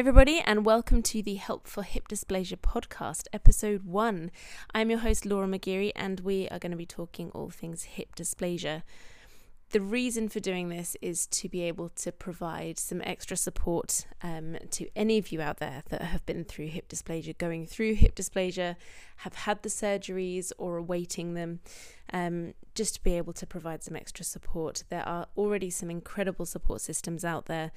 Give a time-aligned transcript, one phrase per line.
[0.00, 4.30] everybody, and welcome to the Help for Hip Dysplasia podcast, episode one.
[4.72, 8.16] I'm your host, Laura McGeary, and we are going to be talking all things hip
[8.16, 8.82] dysplasia.
[9.72, 14.56] The reason for doing this is to be able to provide some extra support um,
[14.70, 18.14] to any of you out there that have been through hip dysplasia, going through hip
[18.14, 18.76] dysplasia,
[19.16, 21.60] have had the surgeries or awaiting them,
[22.10, 24.82] um, just to be able to provide some extra support.
[24.88, 27.70] There are already some incredible support systems out there.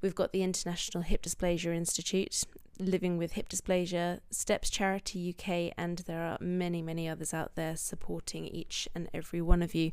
[0.00, 2.44] We've got the International Hip Dysplasia Institute,
[2.78, 7.76] Living with Hip Dysplasia, Steps Charity UK, and there are many, many others out there
[7.76, 9.92] supporting each and every one of you.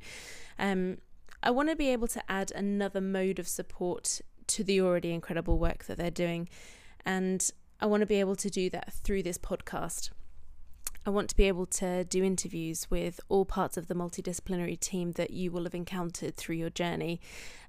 [0.60, 0.98] Um,
[1.42, 5.58] I want to be able to add another mode of support to the already incredible
[5.58, 6.50] work that they're doing.
[7.06, 7.50] And
[7.80, 10.12] I want to be able to do that through this podcast.
[11.06, 15.12] I want to be able to do interviews with all parts of the multidisciplinary team
[15.14, 17.20] that you will have encountered through your journey,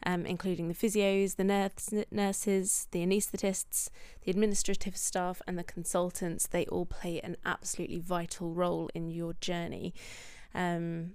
[0.06, 3.89] um, including the physios, the nurse, nurses, the anaesthetists,
[4.23, 6.47] the administrative staff, and the consultants.
[6.47, 9.95] They all play an absolutely vital role in your journey.
[10.55, 11.14] Um,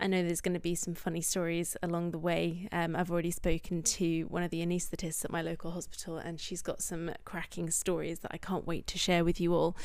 [0.00, 2.68] I know there's going to be some funny stories along the way.
[2.72, 6.62] Um, I've already spoken to one of the anaesthetists at my local hospital, and she's
[6.62, 9.76] got some cracking stories that I can't wait to share with you all.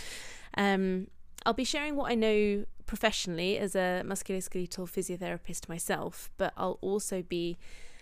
[0.58, 1.08] Um,
[1.46, 7.22] I'll be sharing what I know professionally as a musculoskeletal physiotherapist myself, but I'll also
[7.22, 7.58] be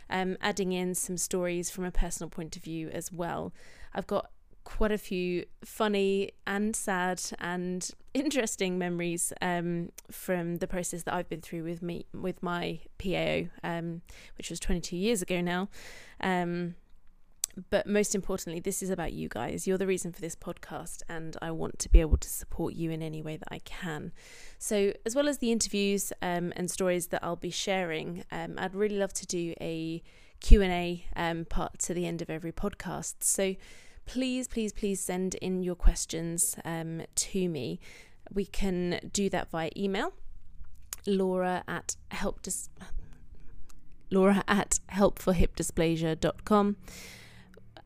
[0.09, 3.53] um, adding in some stories from a personal point of view as well.
[3.93, 4.31] I've got
[4.63, 11.29] quite a few funny and sad and interesting memories um, from the process that I've
[11.29, 14.01] been through with me with my PAO, um,
[14.37, 15.69] which was 22 years ago now.
[16.19, 16.75] Um,
[17.69, 19.67] but most importantly, this is about you guys.
[19.67, 22.91] You're the reason for this podcast, and I want to be able to support you
[22.91, 24.11] in any way that I can.
[24.57, 28.75] So, as well as the interviews um, and stories that I'll be sharing, um, I'd
[28.75, 30.01] really love to do a
[30.39, 33.15] Q and A um, part to the end of every podcast.
[33.19, 33.55] So
[34.05, 37.79] please, please, please send in your questions um, to me.
[38.31, 40.13] We can do that via email.
[41.05, 42.69] Laura at help dis-
[44.11, 46.77] Laura at helpforhipdysplasia.com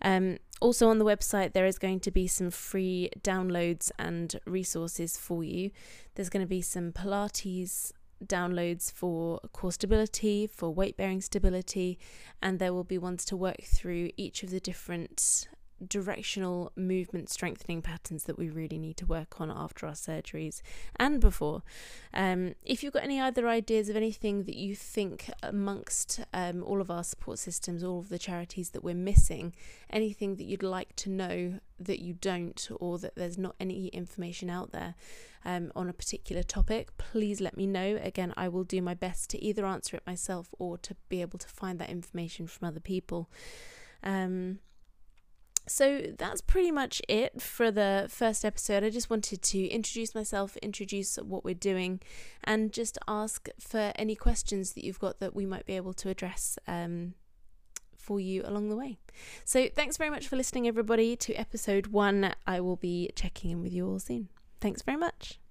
[0.05, 5.17] Um, also, on the website, there is going to be some free downloads and resources
[5.17, 5.71] for you.
[6.15, 7.93] There's going to be some Pilates
[8.25, 11.99] downloads for core stability, for weight bearing stability,
[12.41, 15.49] and there will be ones to work through each of the different
[15.89, 20.63] directional movement strengthening patterns that we really need to work on after our surgeries
[20.97, 21.63] and before.
[22.15, 26.81] Um, if you've got any other ideas of anything that you think amongst um, all
[26.81, 29.55] of our support systems, all of the charities that we're missing,
[29.91, 34.49] anything that you'd like to know that you don't, or that there's not any information
[34.49, 34.95] out there
[35.45, 37.99] um, on a particular topic, please let me know.
[38.03, 41.39] Again, I will do my best to either answer it myself or to be able
[41.39, 43.29] to find that information from other people.
[44.03, 44.59] Um,
[45.67, 48.83] so that's pretty much it for the first episode.
[48.85, 52.01] I just wanted to introduce myself, introduce what we're doing,
[52.45, 56.09] and just ask for any questions that you've got that we might be able to
[56.09, 57.15] address um,
[57.97, 58.99] for you along the way.
[59.45, 62.35] So thanks very much for listening, everybody, to episode one.
[62.47, 64.29] I will be checking in with you all soon.
[64.61, 65.42] Thanks very much.